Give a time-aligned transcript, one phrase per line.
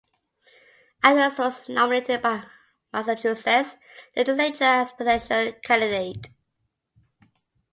[1.03, 2.43] Adams was nominated by
[2.91, 3.77] Massachusetts
[4.15, 6.29] legislature as presidential candidate.